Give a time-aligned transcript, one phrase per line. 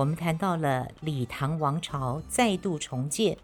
[0.00, 3.36] 我们谈到了李唐王朝再度重建。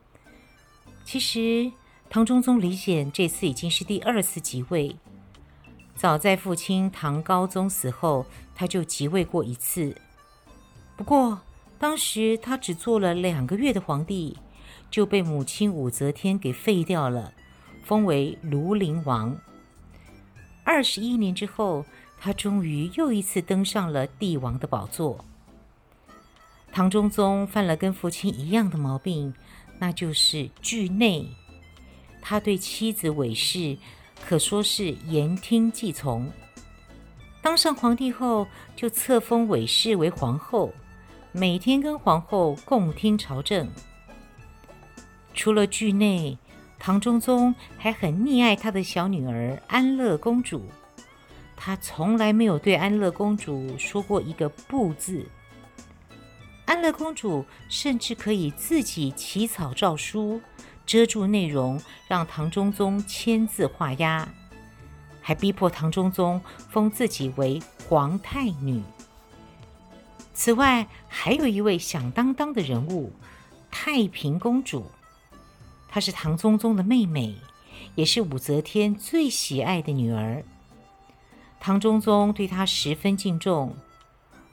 [1.04, 1.70] 其实。
[2.08, 4.94] 唐中宗李显这次已经是第二次即位。
[5.96, 8.24] 早在父亲唐高宗死后，
[8.54, 10.00] 他就即位过一次。
[10.96, 11.40] 不过，
[11.80, 14.38] 当时他只做了两个月的皇帝，
[14.88, 17.32] 就被母亲武则天给废掉了，
[17.82, 19.36] 封为庐陵王。
[20.62, 21.84] 二十一年之后，
[22.20, 25.24] 他终于又一次登上了帝王的宝座。
[26.76, 29.32] 唐中宗犯了跟父亲一样的毛病，
[29.78, 31.26] 那就是惧内。
[32.20, 33.78] 他对妻子韦氏
[34.22, 36.30] 可说是言听计从。
[37.40, 40.70] 当上皇帝后，就册封韦氏为皇后，
[41.32, 43.66] 每天跟皇后共听朝政。
[45.32, 46.36] 除了惧内，
[46.78, 50.66] 唐中宗还很溺爱他的小女儿安乐公主。
[51.56, 55.26] 他从来没有对安乐公主说过一个不字。
[56.66, 60.40] 安乐公主甚至可以自己起草诏书。
[60.84, 64.28] 遮住内容，让唐中宗签字画押，
[65.20, 66.40] 还逼迫唐中宗
[66.70, 68.80] 封自己为皇太女。
[70.32, 73.12] 此外，还有一位响当当的人物——
[73.68, 74.86] 太平公主，
[75.88, 77.34] 她是唐中宗的妹妹，
[77.96, 80.44] 也是武则天最喜爱的女儿。
[81.58, 83.74] 唐中宗对她十分敬重，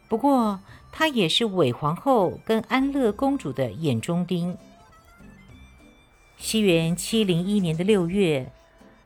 [0.10, 0.60] 不过
[0.96, 4.56] 她也是韦皇后跟安乐公主的眼中钉。
[6.38, 8.52] 西元七零一年的六月，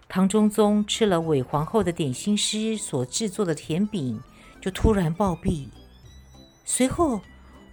[0.09, 4.21] 唐中宗吃了韦皇后的点心师所制作的甜饼，
[4.59, 5.69] 就突然暴毙。
[6.65, 7.21] 随后，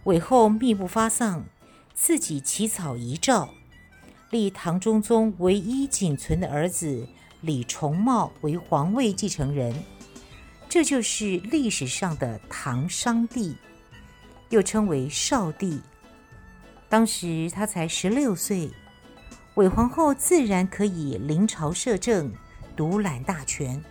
[0.05, 1.45] 韦后秘不发丧，
[1.93, 3.49] 自己起草遗诏，
[4.31, 7.09] 立唐中宗唯一仅存的儿子
[7.41, 9.75] 李重茂为皇位继承人，
[10.69, 13.57] 这就是历史上的唐商帝，
[14.55, 15.81] 又称为少帝。
[16.89, 18.71] 当时他才十六岁。
[19.57, 22.33] 韦皇后自然可以临朝摄政，
[22.77, 23.83] 独揽大权。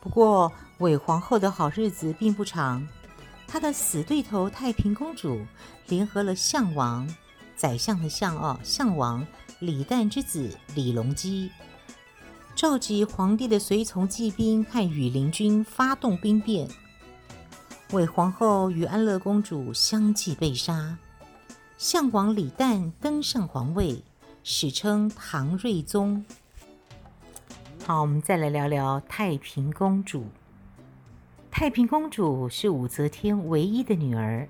[0.00, 2.86] 不过，韦皇后的好日子并不长。
[3.46, 5.44] 她的死对头太平公主
[5.88, 7.08] 联合了相王，
[7.56, 9.26] 宰相的相哦，相王
[9.58, 11.50] 李旦之子李隆基，
[12.56, 16.68] 召集皇帝的随从骑兵和羽林军发动兵变。
[17.92, 20.96] 韦皇后与安乐公主相继被杀。
[21.76, 24.00] 相王李旦登上皇位，
[24.44, 26.24] 史称唐睿宗。
[27.84, 30.24] 好，我们再来聊聊太平公主。
[31.50, 34.48] 太平公主是武则天唯一的女儿，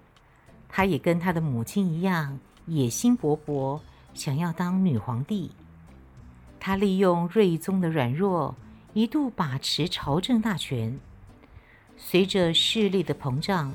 [0.68, 3.80] 她也跟她的母亲一样，野心勃勃，
[4.12, 5.50] 想要当女皇帝。
[6.58, 8.54] 她利用睿宗的软弱，
[8.92, 11.00] 一度把持朝政大权。
[12.02, 13.74] 随着势力的膨胀，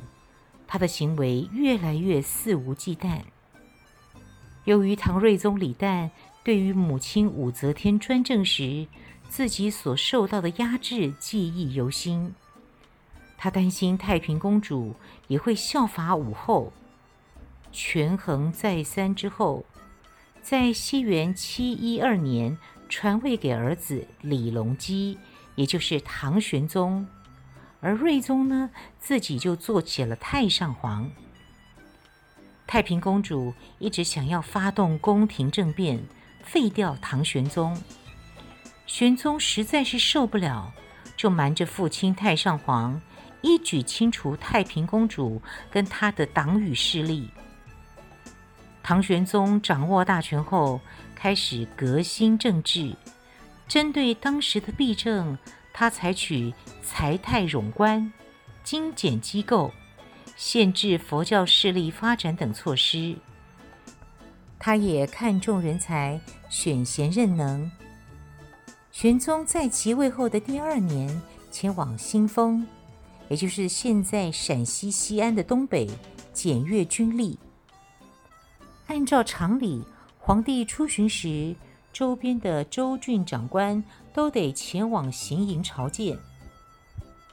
[0.68, 3.22] 他的行为越来越肆无忌惮。
[4.66, 6.09] 由于唐睿宗李旦
[6.44, 8.88] 对于母亲武则天专政时
[9.30, 12.34] 自己所受到的压制记忆犹新，
[13.38, 14.96] 他担心太平公主
[15.28, 16.74] 也会效法武后。
[17.72, 19.64] 权衡再三之后，
[20.41, 22.58] 在西元七一二年
[22.90, 25.18] 传位给儿子李隆基，
[25.56, 27.06] 也就是唐玄宗，
[27.85, 31.08] 而睿宗呢，自己就做起了太上皇。
[32.66, 36.03] 太平公主一直想要发动宫廷政变，
[36.43, 37.79] 废掉唐玄宗。
[38.87, 40.73] 玄宗实在是受不了，
[41.16, 42.99] 就瞒着父亲太上皇，
[43.43, 45.40] 一举清除太平公主
[45.70, 47.29] 跟她的党羽势力。
[48.81, 50.81] 唐玄宗掌握大权后，
[51.14, 52.96] 开始革新政治，
[53.67, 55.38] 针对当时的弊政，
[55.78, 58.14] 他采取裁汰冗官、
[58.64, 59.70] 精简机构。
[60.38, 63.16] 限制佛教势力发展等措施，
[64.60, 66.20] 他也看重人才，
[66.50, 67.70] 选贤任能。
[68.92, 72.68] 玄宗在即位后的第二年，前往新丰，
[73.30, 75.90] 也就是现在陕西西安的东北，
[76.34, 77.40] 检阅军力。
[78.88, 79.84] 按照常理，
[80.20, 81.56] 皇帝出巡时，
[81.96, 83.82] 周边的州郡长官
[84.14, 86.20] 都得前往行营朝见。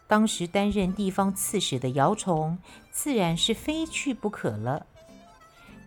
[0.07, 2.57] 当时担任地方刺史的姚崇，
[2.93, 4.87] 自然是非去不可了。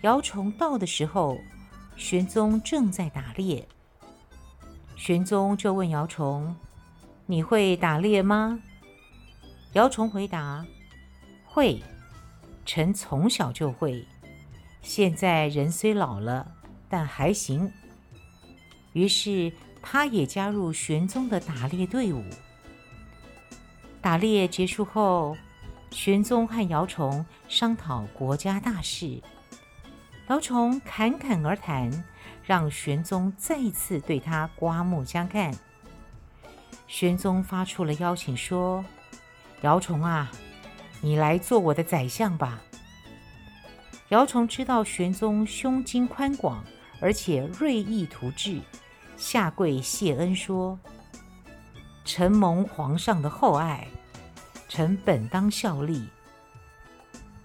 [0.01, 1.37] 姚崇到的时候，
[1.95, 3.65] 玄宗正在打猎。
[4.97, 6.53] 玄宗就问姚崇
[7.27, 8.59] ：“你会打猎吗？”
[9.71, 10.65] 姚崇回答
[11.47, 11.81] ：“会，
[12.65, 14.05] 臣从小就会。
[14.81, 16.51] 现在人虽老了，
[16.89, 17.71] 但还行。”
[18.95, 19.51] 于是
[19.81, 22.23] 他也加入玄宗的打猎队伍。
[23.99, 25.35] 打猎结束后，
[25.91, 29.21] 玄宗和姚崇商讨国家大事，
[30.29, 31.91] 姚崇侃侃而谈，
[32.41, 35.53] 让玄宗再次对他刮目相看。
[36.87, 38.85] 玄宗发出了邀请，说
[39.61, 40.31] ：“姚崇啊，
[41.01, 42.61] 你来做我的宰相吧。”
[44.09, 46.63] 姚崇知道玄宗胸襟宽广，
[47.01, 48.61] 而且锐意图治。
[49.17, 50.77] 下跪谢恩说
[52.03, 53.87] ：“承蒙皇上的厚爱，
[54.67, 56.03] 臣本当效力。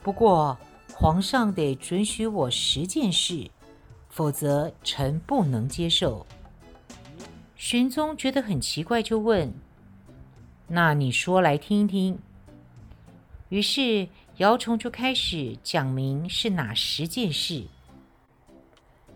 [0.02, 0.58] 不过
[0.92, 3.48] 皇上得准许我十件事，
[4.08, 6.26] 否则臣不能接受。”
[7.56, 9.52] 玄宗觉得很奇怪，就问
[10.66, 12.18] ：“那你说来听听。”
[13.48, 14.08] 于是
[14.38, 17.64] 姚崇就开始讲明是哪十件事。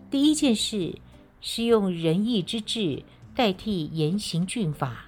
[0.09, 0.97] 第一件事。
[1.47, 3.03] 是用仁义之治
[3.35, 5.05] 代替严刑峻法。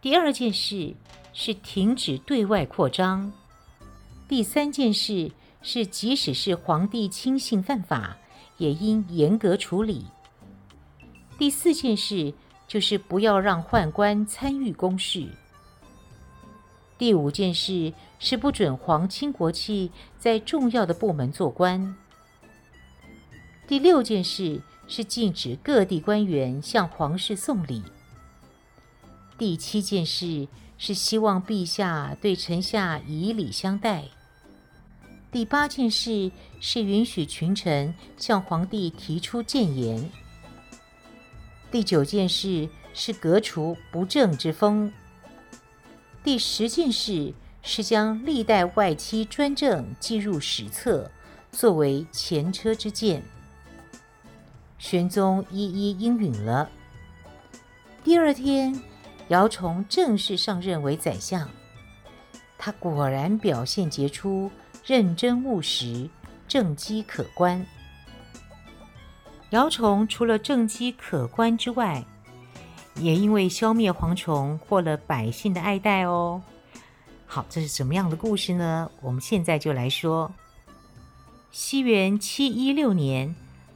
[0.00, 0.94] 第二件事
[1.34, 3.30] 是停止对外扩张。
[4.26, 5.30] 第三件事
[5.60, 8.16] 是，即使是皇帝亲信犯法，
[8.56, 10.06] 也应严格处理。
[11.36, 12.32] 第四件事
[12.66, 15.28] 就是不要让宦官参与公事。
[16.96, 21.94] 第五件事是不准皇亲国戚在重要的部门做官。
[23.68, 24.58] 第六件事。
[24.94, 27.82] 是禁止各地官员向皇室送礼。
[29.38, 30.46] 第七件事
[30.76, 34.04] 是希望陛下对臣下以礼相待。
[35.30, 36.30] 第八件事
[36.60, 40.10] 是允许群臣向皇帝提出谏言。
[41.70, 44.92] 第九件事是革除不正之风。
[46.22, 51.10] 第十件事是将历代外戚专政记入史册，
[51.50, 53.22] 作为前车之鉴。
[54.82, 56.68] 玄宗一一应允了。
[58.02, 58.82] 第二天，
[59.28, 61.48] 姚崇正式上任为宰相。
[62.58, 64.50] 他果然表现杰出，
[64.84, 66.10] 认真务实，
[66.48, 67.64] 政绩可观。
[69.50, 72.04] 姚崇除了政绩可观之外，
[72.96, 76.42] 也因为消灭蝗虫获了百姓的爱戴哦。
[77.24, 78.90] 好，这是什么样的故事呢？
[79.00, 80.34] 我们现在就来说。
[81.52, 83.32] 西元七一六年。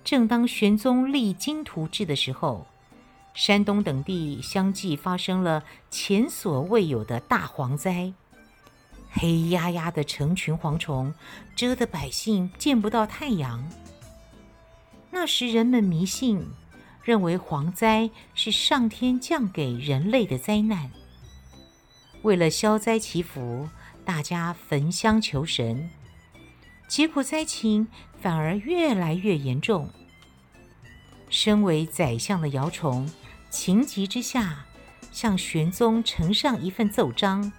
[0.06, 2.64] 正当玄宗励精图治的时候，
[3.34, 8.12] 山东等地相继发生了前所未有的大蝗灾，
[9.10, 11.12] 黑压压的成群蝗虫
[11.56, 13.68] 蛰得百姓见不到太阳。
[15.10, 16.46] 那时人们迷信，
[17.02, 20.88] 认为蝗灾是上天降给人类的灾难。
[22.22, 23.68] 为了消灾祈福，
[24.04, 25.90] 大家焚香求神。
[26.86, 27.88] 结果灾情
[28.20, 29.90] 反而越来越严重。
[31.28, 33.10] 身为宰相的姚崇，
[33.50, 34.64] 情急之下
[35.12, 37.52] 向玄宗呈上一份奏章。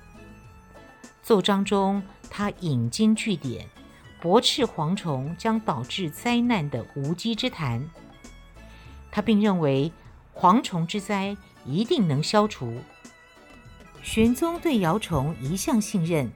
[1.21, 3.67] 奏章中，他引经据典，
[4.21, 7.89] 驳斥蝗虫将导致灾难的无稽之谈。
[9.11, 9.91] 他并认为
[10.33, 12.81] 蝗虫之灾一定能消除。
[14.01, 16.31] 玄宗对姚崇一向信任，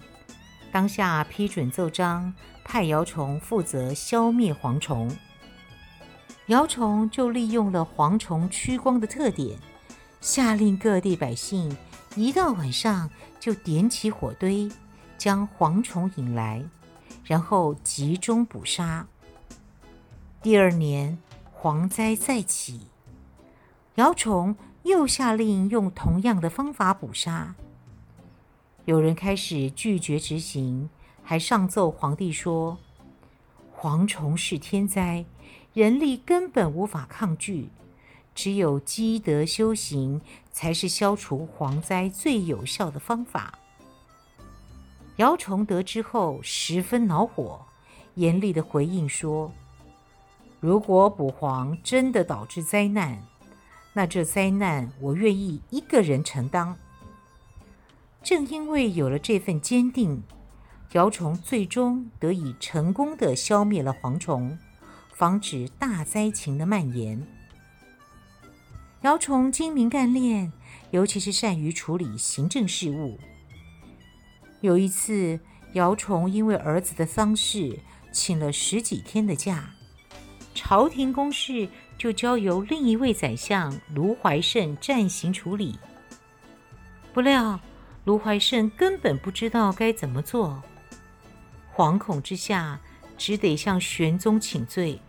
[0.71, 2.33] 当下批准奏章。
[2.63, 5.13] 派姚崇负责消灭蝗虫，
[6.47, 9.57] 姚崇就利用了蝗虫驱光的特点，
[10.19, 11.75] 下令各地百姓
[12.15, 14.69] 一到晚上就点起火堆，
[15.17, 16.63] 将蝗虫引来，
[17.23, 19.07] 然后集中捕杀。
[20.41, 21.17] 第二年
[21.61, 22.87] 蝗灾再起，
[23.95, 27.55] 姚崇又下令用同样的方法捕杀，
[28.85, 30.89] 有人开始拒绝执行。
[31.23, 32.77] 还上奏皇帝说
[33.79, 35.23] ：“蝗虫是天灾，
[35.73, 37.69] 人力根本无法抗拒，
[38.35, 43.57] 只有积德修行才是消除蝗灾最有效的方法。”
[45.17, 47.65] 姚崇得知后十分恼火，
[48.15, 49.51] 严厉地回应说
[50.59, 53.23] ：“如果捕蝗真的导致灾难，
[53.93, 56.75] 那这灾难我愿意一个人承担。”
[58.23, 60.23] 正因为有了这份坚定。
[60.93, 64.59] 姚崇最终得以成功地消灭了蝗虫，
[65.21, 67.27] 防止大灾情的蔓延。
[69.01, 70.51] 姚崇精明干练，
[70.89, 73.19] 尤其是善于处理行政事务。
[74.61, 75.39] 有一次，
[75.73, 77.77] 姚崇因为儿子的丧事，
[78.11, 79.69] 请了十几天的假，
[80.55, 85.77] 朝廷公事就交由另一位宰相卢怀胜暂行处理。
[87.13, 87.59] 不料
[88.05, 90.63] 卢怀胜根本不知道该怎么做，
[91.75, 92.79] 惶恐之下
[93.19, 94.99] 只得向玄宗请罪。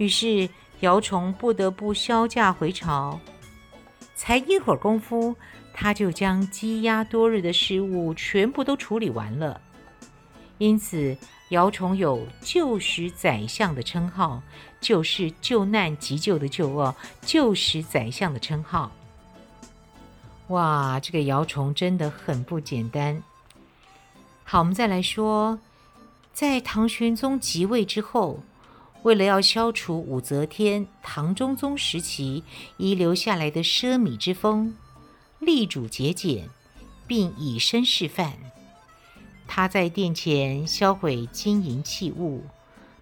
[0.00, 0.48] 于是
[0.80, 3.20] 姚崇不得不销假回朝。
[4.14, 5.36] 才一会儿功夫，
[5.74, 9.60] 他就将积压多日的事务全部都处理完了。
[10.56, 11.14] 因此，
[11.50, 14.42] 姚崇有救时宰相的称号，
[14.80, 18.90] 就是救难急救的救哦，救时宰相的称号。
[20.48, 23.22] 哇，这个姚崇真的很不简单。
[24.44, 25.58] 好，我们再来说，
[26.32, 28.40] 在唐玄宗即位之后，
[29.02, 32.44] 为了要消除武则天、唐中宗时期
[32.76, 34.74] 遗留下来的奢靡之风，
[35.38, 36.48] 力主节俭，
[37.06, 38.34] 并以身示范。
[39.46, 42.44] 他在殿前销毁金银器物，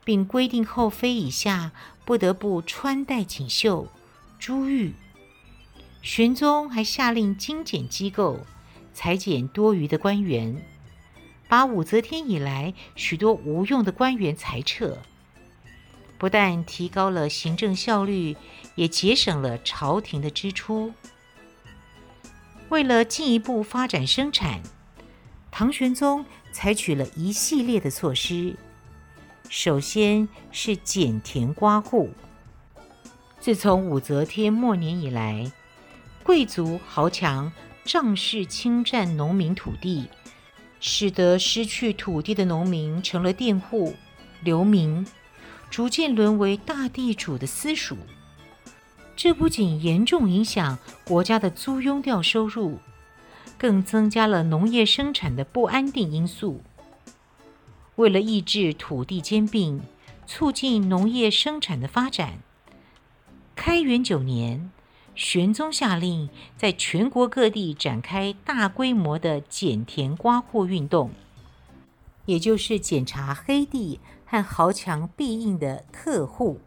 [0.05, 1.73] 并规定后妃以下
[2.05, 3.89] 不得不穿戴锦绣、
[4.39, 4.95] 珠玉。
[6.01, 8.39] 玄宗还下令精简机构，
[8.95, 10.65] 裁减多余的官员，
[11.49, 14.97] 把武则天以来许多无用的官员裁撤。
[16.19, 18.37] 不但提高了行政效率，
[18.75, 20.93] 也节省了朝廷的支出。
[22.69, 24.61] 为了进一步发展生产，
[25.51, 28.57] 唐玄宗采取了一系列的措施，
[29.49, 32.11] 首先是减田刮户。
[33.41, 35.51] 自从武则天末年以来，
[36.25, 37.51] 贵族豪强
[37.85, 40.09] 仗势侵占农民土地，
[40.81, 43.95] 使得失去土地的农民成了佃户、
[44.43, 45.07] 流民，
[45.71, 47.97] 逐渐沦为大地主的私属。
[49.17, 52.79] 这不仅严重影响国家的租庸调收入。
[53.59, 56.63] 更增加了农业生产的不安定因素。
[57.97, 59.81] 为了抑制土地兼并，
[60.29, 62.39] 促进农业生产的发展，
[63.57, 64.71] 开元九年，
[65.17, 71.11] 玄宗下令在全国各地展开大规模的减田刮户运动，
[72.27, 73.99] 也就是检查黑地
[74.31, 76.61] 和豪强庇荫的客户，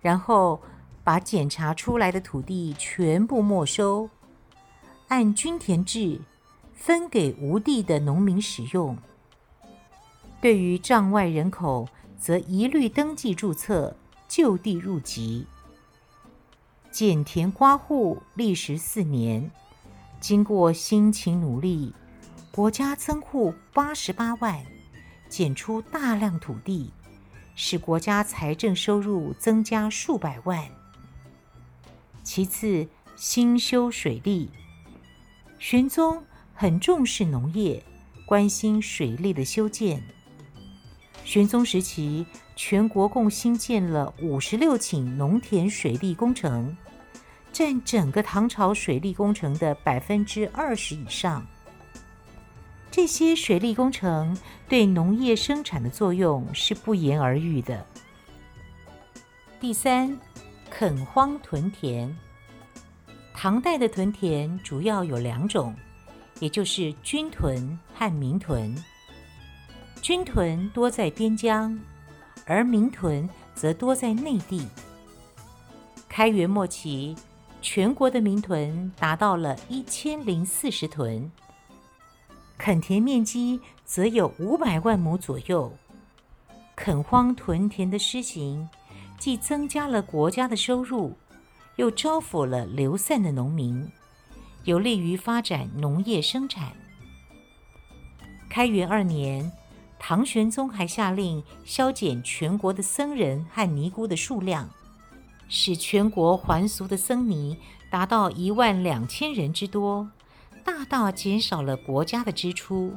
[0.00, 0.62] 然后
[1.02, 4.08] 把检查出来的土地全部没收。
[5.08, 6.20] 按均田制
[6.72, 8.96] 分给无地的农民使用。
[10.40, 13.96] 对于帐外人口，则一律登记注册，
[14.28, 15.46] 就地入籍。
[16.92, 19.50] 减田刮户历时四年，
[20.20, 21.92] 经过辛勤努力，
[22.52, 24.64] 国家增户八十八万，
[25.32, 26.92] 减出大量土地，
[27.56, 30.62] 使国家财政收入增加数百万。
[32.22, 32.86] 其次，
[33.16, 34.50] 兴修水利。
[35.58, 36.22] 玄宗
[36.52, 37.82] 很重视农业，
[38.26, 40.02] 关心水利的修建。
[41.24, 46.76] 玄宗时期，全国共兴建了五十六顷农田水利工程，
[47.50, 51.46] 占整个唐朝水利工程的百分之二十以上。
[52.92, 54.36] 这些水利工程
[54.68, 57.82] 对农业生产的作用是不言而喻的。
[59.58, 60.14] 第三，
[60.68, 62.14] 垦荒屯田。
[63.32, 65.74] 唐代的屯田主要有两种，
[66.38, 68.76] 也就是军屯和民屯。
[70.02, 71.80] 军屯多在边疆，
[72.44, 74.68] 而民屯则多在内地。
[76.10, 77.16] 开元末期，
[77.62, 81.32] 全国的民屯达到了一千零四十屯，
[82.64, 85.72] 垦田面积则有五百万亩左右。
[86.76, 88.68] 垦荒屯田的施行，
[89.18, 91.12] 既增加了国家的收入。
[91.74, 93.90] 又招抚了流散的农民，
[94.62, 96.70] 有利于发展农业生产。
[98.48, 99.50] 开元二年，
[99.98, 104.70] 唐玄宗还下令削减全国的僧人和尼姑的数量，
[105.48, 107.58] 使全国还俗的僧尼
[107.90, 110.08] 达到一万两千人之多，
[110.64, 112.92] 大大减少了国家的支出。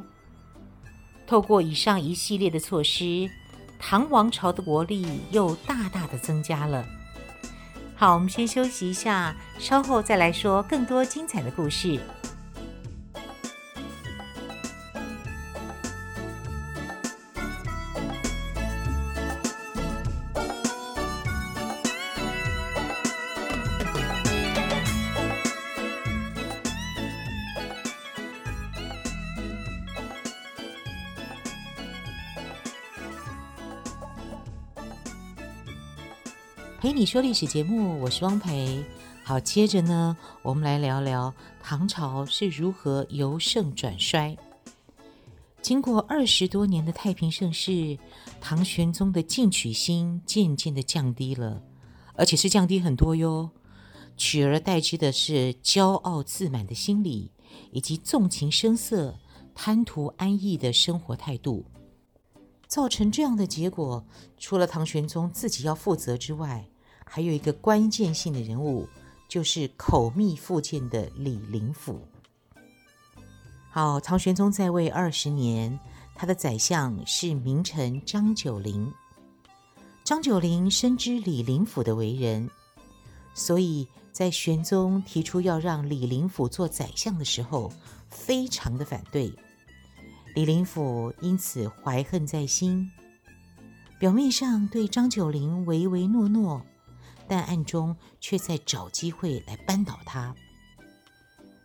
[1.27, 3.29] 透过以上一系列的措施，
[3.79, 6.86] 唐王朝的国力又大大的增加了。
[7.95, 12.00] 好，我们先休息一下，稍后再来说更多精彩的故事。
[36.86, 38.86] 陪你说历史节目，我是汪培。
[39.24, 44.38] 好，接着呢，我们来聊聊唐朝是如何由盛转衰。
[45.63, 47.98] 经过二十多年的太平盛世，
[48.39, 51.63] 唐玄宗的进取心渐渐的降低了，
[52.13, 53.50] 而且是降低很多哟。
[54.15, 57.32] 取而代之的是骄傲自满的心理，
[57.72, 59.18] 以及纵情声色、
[59.56, 61.65] 贪图安逸的生活态度。
[62.68, 64.06] 造成这样的结果，
[64.38, 66.68] 除了唐玄宗自己要负责之外，
[67.05, 68.89] 还有一个关键性的人物，
[69.29, 72.00] 就是口蜜腹剑的李林甫。
[73.69, 75.79] 好，唐玄宗在位二十年，
[76.13, 78.91] 他的宰相是名臣张九龄。
[80.03, 82.50] 张九龄深知李林甫的为人，
[83.33, 87.71] 所以在玄宗提出要让李林甫做宰相的时候，
[88.09, 89.33] 非常的反对。
[90.35, 92.89] 李林甫因此怀恨在心，
[93.97, 96.65] 表面上对张九龄唯唯诺诺，
[97.27, 100.36] 但暗中却在找机会来扳倒他。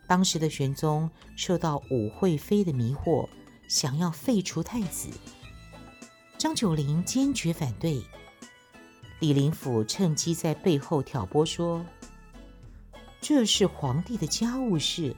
[0.07, 3.29] 当时的玄宗受到武惠妃的迷惑，
[3.69, 5.09] 想要废除太子。
[6.37, 8.03] 张九龄坚决反对。
[9.21, 11.85] 李林甫趁机在背后挑拨说
[13.21, 15.15] ：“这是皇帝的家务事，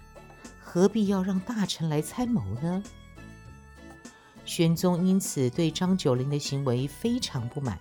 [0.61, 2.83] 何必要让大臣来参谋呢？”
[4.45, 7.79] 玄宗因此对张九龄的行为非常不满。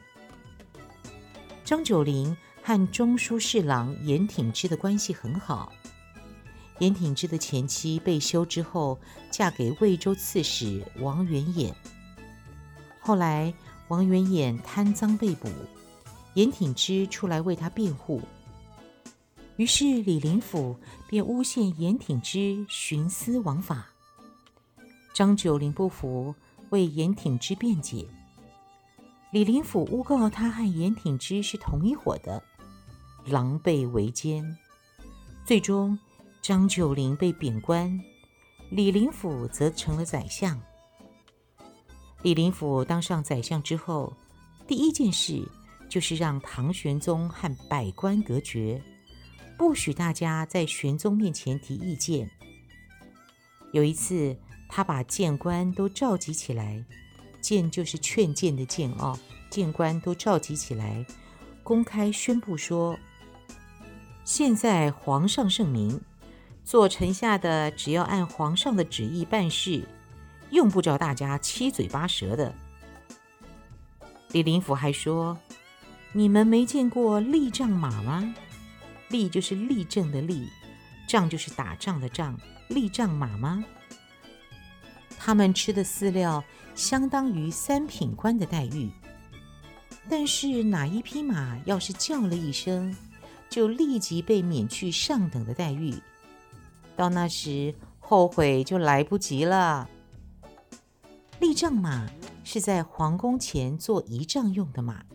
[1.71, 5.71] 张九龄和中书侍郎严挺之的关系很好。
[6.79, 8.99] 严挺之的前妻被休之后，
[9.29, 11.73] 嫁给魏州刺史王元衍。
[12.99, 13.53] 后来
[13.87, 15.47] 王元衍贪赃被捕，
[16.33, 18.21] 严挺之出来为他辩护。
[19.55, 20.75] 于是李林甫
[21.07, 23.87] 便诬陷严挺之徇私枉法。
[25.13, 26.35] 张九龄不服，
[26.71, 28.05] 为严挺之辩解。
[29.31, 32.43] 李林甫诬告他和严挺之是同一伙的，
[33.25, 34.57] 狼狈为奸，
[35.45, 35.97] 最终。
[36.41, 38.01] 张九龄被贬官，
[38.71, 40.59] 李林甫则成了宰相。
[42.23, 44.11] 李林甫当上宰相之后，
[44.67, 45.47] 第一件事
[45.87, 48.81] 就是让唐玄宗和百官隔绝，
[49.55, 52.27] 不许大家在玄宗面前提意见。
[53.71, 54.35] 有一次，
[54.67, 56.83] 他把谏官都召集起来，
[57.41, 59.17] 谏就是劝谏的谏哦，
[59.49, 61.05] 谏官都召集起来，
[61.63, 62.97] 公开宣布说：
[64.23, 65.99] 现在皇上圣明。
[66.63, 69.83] 做臣下的只要按皇上的旨意办事，
[70.51, 72.53] 用不着大家七嘴八舌的。
[74.31, 75.37] 李林甫还说
[76.13, 78.33] ：“你们没见过立仗马吗？
[79.09, 80.47] 立就是立正的立，
[81.07, 83.65] 仗就是打仗的仗，立仗马吗？
[85.23, 88.89] 他们吃的饲料相当于三品官的待遇。
[90.09, 92.95] 但是哪一匹马要是叫了一声，
[93.47, 95.93] 就立即被免去上等的待遇。”
[96.97, 99.87] 到那时，后悔就来不及了。
[101.39, 102.09] 立仗马
[102.43, 105.05] 是在皇宫前做仪仗用的马。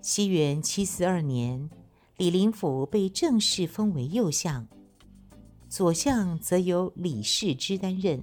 [0.00, 1.70] 西元七四二年，
[2.16, 4.66] 李林甫被正式封为右相，
[5.68, 8.20] 左相则由李世之担任。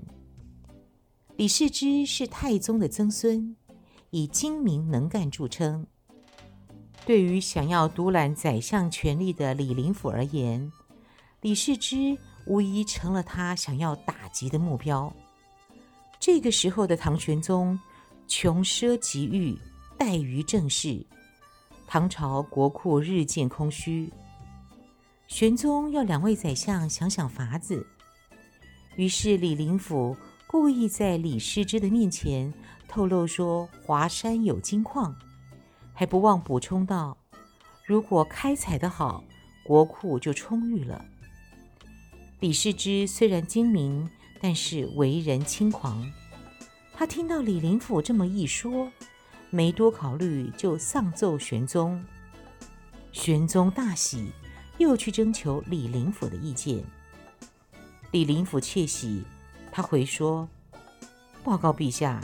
[1.40, 3.56] 李世之是太宗的曾孙，
[4.10, 5.88] 以精明能干著称。
[7.06, 10.70] 对于想要独揽宰相权力的李林甫而言，
[11.40, 12.18] 李世之。
[12.46, 15.14] 无疑成了他想要打击的目标。
[16.20, 17.80] 这个时候的唐玄宗
[18.28, 19.56] 穷奢极欲，
[20.00, 21.06] 怠于政事，
[21.86, 24.12] 唐朝国库日渐空虚。
[25.28, 27.86] 玄宗要两位宰相想想法子，
[28.96, 30.18] 于是李林甫
[30.52, 32.52] 故意在李世之的面前
[32.88, 35.16] 透露说华山有金矿，
[35.94, 37.16] 还不忘补充道：
[37.86, 39.24] 如果开采得好，
[39.64, 41.06] 国库就充裕了。
[42.40, 44.10] 李世之虽然精明，
[44.42, 46.12] 但是为人轻狂。
[46.96, 48.92] 他听到李林甫这么一说，
[49.52, 52.04] 没多考虑就上奏玄宗。
[53.12, 54.32] 玄宗大喜，
[54.80, 56.84] 又去征求李林甫的意见。
[58.10, 59.24] 李林甫窃喜，
[59.80, 60.50] 他回说
[61.42, 62.22] ：“报告陛下，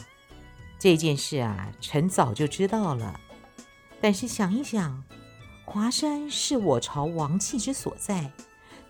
[0.78, 3.18] 这件事啊，臣早就知道了。
[4.02, 5.02] 但是想一想，
[5.64, 8.30] 华山是我朝王气之所在。”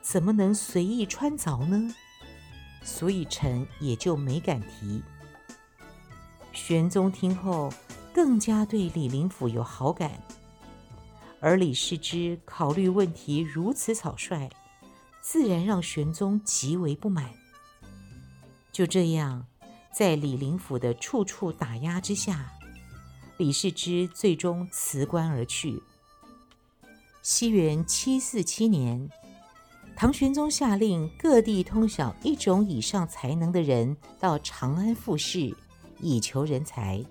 [0.02, 1.94] 怎么能随意穿凿呢？
[2.84, 5.04] 所以臣也就没敢提。
[6.52, 7.72] 玄宗听后
[8.12, 10.12] 更加对李林甫有好感，
[11.40, 14.50] 而李世之考虑问题如此草率，
[15.22, 17.30] 自然让玄宗极为不满。
[18.76, 19.48] 就这样，
[19.90, 22.52] 在李林甫的处处打压之下，
[23.38, 25.82] 李世之最终辞官而去。
[27.22, 29.10] 西元七四七年。
[29.96, 35.56] 唐玄宗下令各地通晓一种以上才能的人到长安复试，
[36.02, 37.02] 以求人才。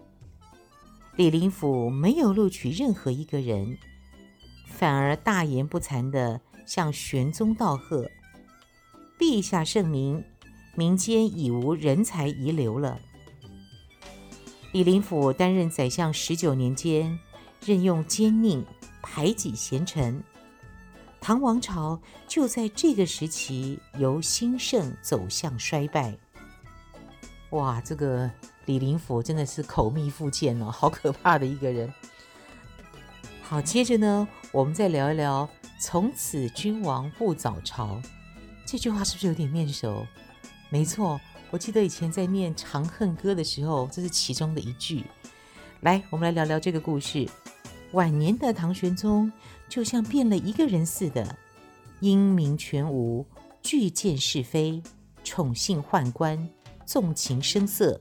[1.17, 3.79] 李林甫没有录取任何一个人，
[4.67, 8.11] 反而大言不惭地向玄宗道贺
[9.19, 10.23] ：“陛下圣明，
[10.75, 12.99] 民间已无人才遗留了。”
[14.73, 17.19] 李林甫担任宰相十九年间，
[17.65, 18.65] 任用奸佞，
[19.03, 20.23] 排挤贤臣。
[21.21, 26.15] 唐王朝就在这个时期由兴盛走向衰败。
[27.51, 28.31] 哇，这个
[28.67, 31.91] 李林甫真的是口蜜腹剑哦，好可怕的一个人。
[33.43, 38.03] 好，接着呢，我们再聊一聊“从此君王不早朝”
[38.67, 40.07] 这句话是不是有点面熟？
[40.71, 45.05] 没错，我记得以前在念《长恨歌》的时候，这是其中的一句。
[45.83, 47.29] 来，我们来聊聊这个故事。
[47.93, 49.31] 晚年的唐玄宗
[49.69, 51.39] 就像变了一个人似的，
[52.01, 53.25] 英明全无，
[53.63, 54.83] 拒见是非，
[55.23, 56.49] 宠幸宦官，
[56.85, 58.01] 纵情声色。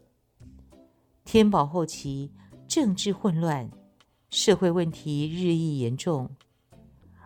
[1.24, 2.32] 天宝后期，
[2.68, 3.70] 政治混乱，
[4.32, 6.32] 社会问题日益严重，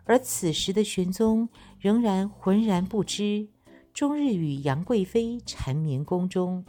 [0.04, 1.48] 而此时的玄宗
[1.80, 3.48] 仍然浑然不知，
[3.98, 6.64] 终日与杨贵妃缠绵宫中。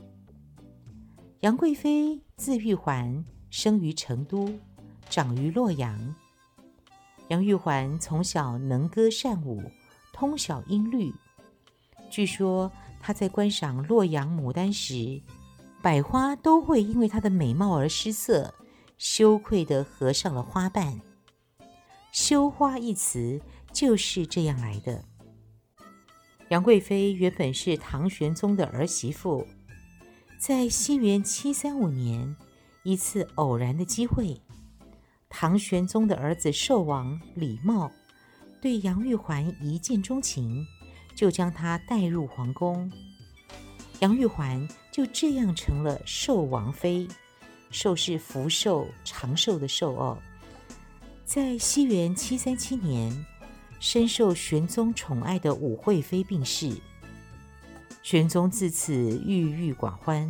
[1.40, 4.50] 杨贵妃字玉环，生于成都。
[5.10, 6.14] 长于洛阳。
[7.28, 9.62] 杨玉环从小能歌善舞，
[10.10, 11.12] 通晓音律。
[12.08, 15.20] 据说她在观赏洛阳牡丹时，
[15.82, 18.54] 百花都会因为她的美貌而失色，
[18.96, 20.98] 羞愧地合上了花瓣。
[22.10, 23.38] 羞花一词
[23.70, 25.04] 就是这样来的。
[26.48, 29.46] 杨贵妃原本是唐玄宗的儿媳妇，
[30.38, 32.34] 在西元七三五年，
[32.84, 34.40] 一次偶然的机会。
[35.28, 37.90] 唐玄宗的儿子寿王李瑁
[38.62, 40.66] 对杨玉环一见钟情，
[41.14, 42.90] 就将她带入皇宫。
[44.00, 47.06] 杨玉环就这样成了寿王妃，
[47.70, 50.18] 寿是福寿长寿的寿哦。
[51.26, 53.12] 在西元七三七年，
[53.80, 56.72] 深受玄宗宠爱的武惠妃病逝，
[58.02, 58.92] 玄宗自此
[59.24, 60.28] 郁郁寡欢。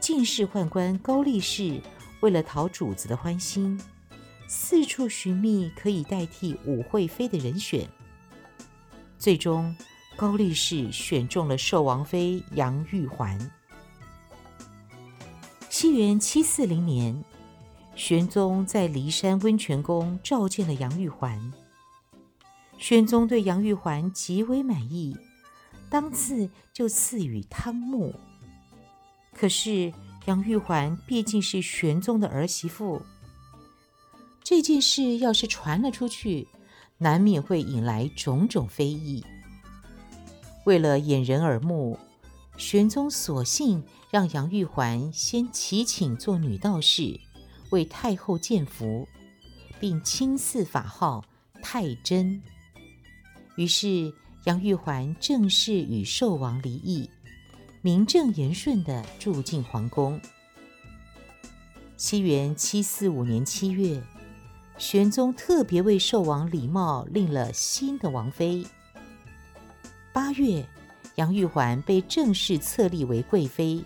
[0.00, 1.80] 进士宦官高力士。
[2.20, 3.78] 为了讨主子的欢心，
[4.48, 7.86] 四处寻觅可以代替武惠妃的人选。
[9.18, 9.76] 最终，
[10.16, 13.38] 高力士选中了寿王妃杨玉环。
[15.68, 17.22] 西元七四零年，
[17.94, 21.38] 玄宗在骊山温泉宫召见了杨玉环。
[22.78, 25.16] 玄宗对杨玉环极为满意，
[25.88, 28.12] 当次就赐予汤沐。
[29.32, 29.92] 可是，
[30.26, 33.02] 杨玉环毕竟是玄宗的儿媳妇，
[34.42, 36.48] 这件事要是传了出去，
[36.98, 39.24] 难免会引来种种非议。
[40.64, 41.98] 为了掩人耳目，
[42.56, 47.20] 玄宗索性让杨玉环先祈请做女道士，
[47.70, 49.06] 为太后建福，
[49.78, 51.24] 并亲赐法号
[51.62, 52.42] 太真。
[53.56, 54.12] 于是，
[54.44, 57.10] 杨玉环正式与寿王离异。
[57.82, 60.20] 名正言顺地住进皇宫。
[61.96, 64.02] 西元七四五年七月，
[64.76, 68.66] 玄宗特别为寿王李瑁立了新的王妃。
[70.12, 70.66] 八月，
[71.14, 73.82] 杨玉环被正式册立为贵妃，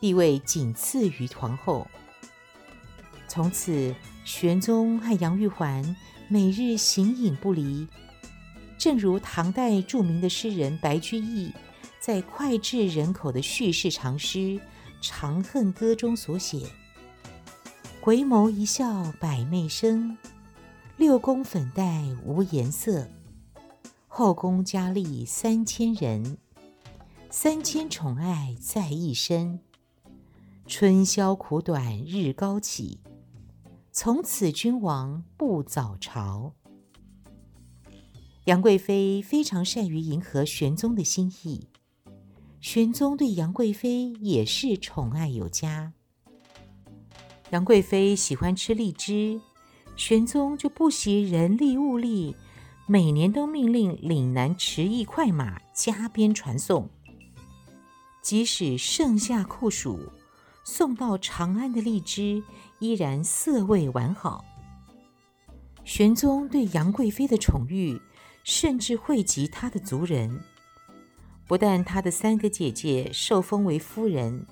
[0.00, 1.86] 地位仅次于皇后。
[3.28, 5.94] 从此，玄宗和杨玉环
[6.28, 7.86] 每日形影不离，
[8.78, 11.52] 正如唐代著名的诗人白居易。
[12.00, 14.38] 在脍炙人口的叙事长诗
[15.00, 16.66] 《长恨歌》中所写
[18.02, 20.18] ：“回眸一笑百媚生，
[20.98, 23.08] 六宫粉黛无颜色。
[24.06, 26.36] 后宫佳丽三千人，
[27.30, 29.60] 三千宠爱在一身。
[30.66, 33.00] 春宵苦短日高起，
[33.92, 36.52] 从此君王不早朝。”
[38.44, 41.66] 杨贵妃非常善于迎合玄宗的心意。
[42.60, 45.94] 玄宗对杨贵妃也是宠爱有加。
[47.50, 49.40] 杨贵妃喜欢吃荔枝，
[49.96, 52.36] 玄宗就不惜人力物力，
[52.86, 56.86] 每年都命令岭南驰驿快马加鞭传送。
[58.20, 59.98] 即使盛夏酷暑，
[60.64, 62.42] 送到长安的荔枝
[62.78, 64.44] 依然色味完好。
[65.82, 68.00] 玄宗对杨贵妃的宠遇，
[68.44, 70.40] 甚至惠及他的族人。
[71.46, 74.46] 不但他的三个姐姐受封为夫人，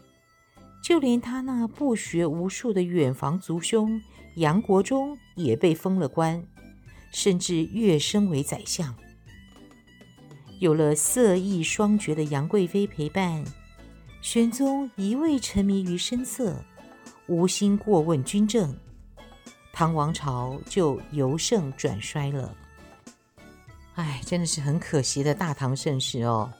[0.83, 4.03] 就连他那不学无术的远房族兄
[4.37, 6.45] 杨国忠也被封了官，
[7.13, 8.95] 甚至跃升为宰相。
[10.59, 13.43] 有了色艺双绝的杨贵妃陪伴，
[14.21, 16.63] 玄宗一味沉迷于声色，
[17.27, 18.77] 无心过问军政，
[19.73, 22.55] 唐王朝就由盛转衰了。
[23.95, 26.51] 哎，真的是很可惜的大唐盛世哦。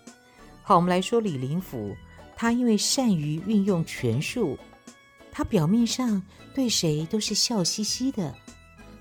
[0.63, 1.97] 好，我们来说李林甫，
[2.37, 4.59] 他因为善于运用权术，
[5.31, 6.23] 他表面上
[6.55, 8.35] 对谁都是笑嘻嘻的，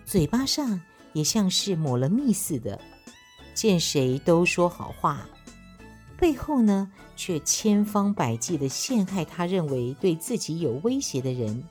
[0.05, 0.79] 嘴巴上
[1.13, 2.79] 也像是抹了蜜似的。
[3.53, 5.27] 见谁都说好话，
[6.17, 11.61] 背后呢却千方百计的陷害他认为对自己有威胁的人。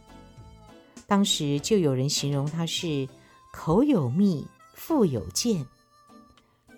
[1.07, 3.09] 当时就有人形容他是
[3.51, 5.67] 口有蜜，腹有剑。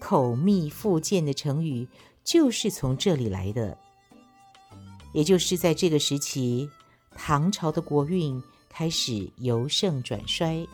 [0.03, 1.87] 口蜜腹剑的成语
[2.25, 3.79] 就是从这里来的。
[5.13, 6.69] 也就是在这个时期，
[7.15, 10.67] 唐朝的国运开始由盛转衰。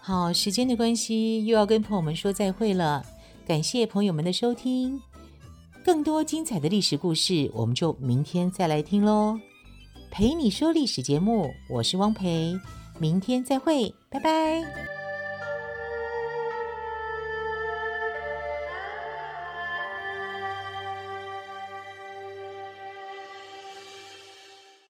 [0.00, 3.04] 好，时间的关系，又要跟朋友们说再会了。
[3.46, 4.98] 感谢朋友们的收听，
[5.84, 9.38] 更多精彩的历史故事，我们就明天再来听喽。
[10.10, 12.58] 陪你说历史节目，我是汪培，
[12.98, 14.93] 明天再会，拜拜。